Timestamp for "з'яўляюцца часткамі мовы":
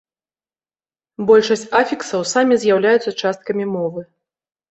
2.63-4.01